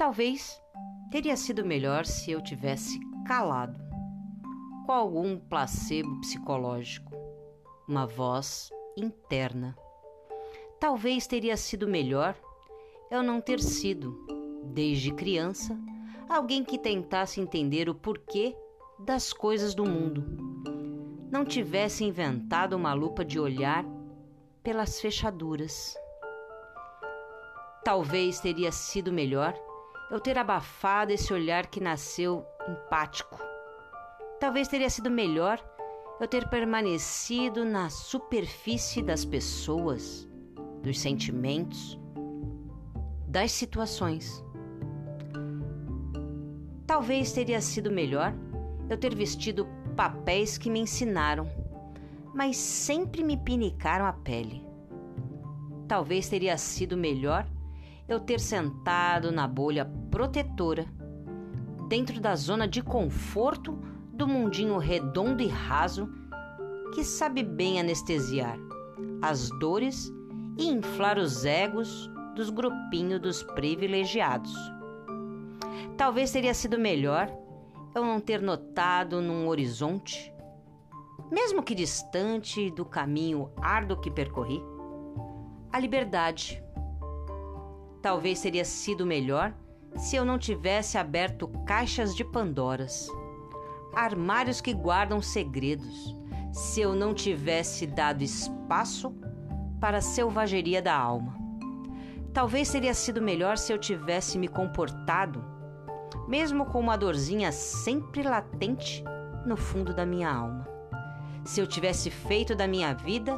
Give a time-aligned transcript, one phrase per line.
[0.00, 0.58] Talvez
[1.10, 3.78] teria sido melhor se eu tivesse calado,
[4.86, 7.12] com algum placebo psicológico,
[7.86, 9.76] uma voz interna.
[10.80, 12.34] Talvez teria sido melhor
[13.10, 14.18] eu não ter sido,
[14.72, 15.78] desde criança,
[16.30, 18.56] alguém que tentasse entender o porquê
[18.98, 20.24] das coisas do mundo.
[21.30, 23.84] Não tivesse inventado uma lupa de olhar
[24.62, 25.94] pelas fechaduras.
[27.84, 29.54] Talvez teria sido melhor
[30.10, 33.38] eu ter abafado esse olhar que nasceu empático.
[34.40, 35.62] Talvez teria sido melhor
[36.20, 40.28] eu ter permanecido na superfície das pessoas,
[40.82, 41.98] dos sentimentos,
[43.26, 44.44] das situações.
[46.86, 48.34] Talvez teria sido melhor
[48.88, 51.48] eu ter vestido papéis que me ensinaram,
[52.34, 54.66] mas sempre me pinicaram a pele.
[55.86, 57.46] Talvez teria sido melhor
[58.10, 60.84] eu ter sentado na bolha protetora,
[61.88, 63.78] dentro da zona de conforto
[64.12, 66.10] do mundinho redondo e raso
[66.92, 68.58] que sabe bem anestesiar
[69.22, 70.12] as dores
[70.58, 74.52] e inflar os egos dos grupinhos dos privilegiados.
[75.96, 77.30] Talvez teria sido melhor
[77.94, 80.34] eu não ter notado num horizonte,
[81.30, 84.60] mesmo que distante do caminho árduo que percorri,
[85.72, 86.60] a liberdade.
[88.02, 89.54] Talvez teria sido melhor
[89.96, 93.08] se eu não tivesse aberto caixas de Pandoras,
[93.94, 96.16] armários que guardam segredos,
[96.52, 99.14] se eu não tivesse dado espaço
[99.80, 101.38] para a selvageria da alma.
[102.32, 105.44] Talvez teria sido melhor se eu tivesse me comportado,
[106.28, 109.02] mesmo com uma dorzinha sempre latente
[109.44, 110.66] no fundo da minha alma.
[111.44, 113.36] Se eu tivesse feito da minha vida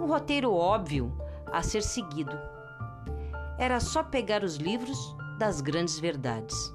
[0.00, 1.16] um roteiro óbvio
[1.52, 2.36] a ser seguido.
[3.58, 6.72] Era só pegar os livros das grandes verdades.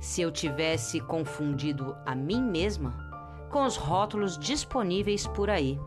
[0.00, 3.06] Se eu tivesse confundido a mim mesma
[3.50, 5.78] com os rótulos disponíveis por aí.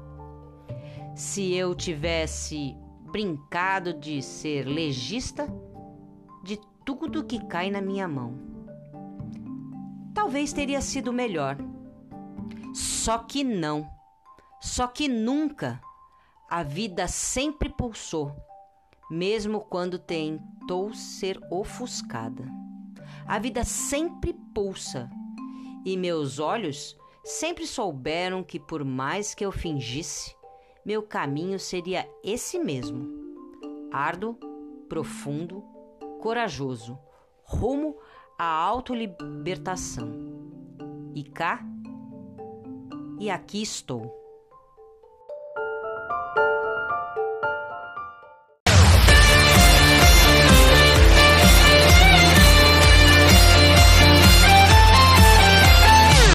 [1.16, 2.76] Se eu tivesse
[3.12, 5.48] brincado de ser legista
[6.44, 8.36] de tudo que cai na minha mão.
[10.14, 11.58] Talvez teria sido melhor.
[12.74, 13.90] Só que não.
[14.62, 15.82] Só que nunca.
[16.50, 18.36] A vida sempre pulsou,
[19.10, 22.46] mesmo quando tentou ser ofuscada.
[23.28, 25.10] A vida sempre pulsa,
[25.86, 30.36] e meus olhos sempre souberam que, por mais que eu fingisse,
[30.86, 33.08] meu caminho seria esse mesmo:
[33.92, 34.38] árduo,
[34.88, 35.64] profundo,
[36.20, 36.98] corajoso,
[37.44, 37.96] rumo
[38.38, 40.10] à autolibertação.
[41.16, 41.64] E cá,
[43.20, 44.19] e aqui estou.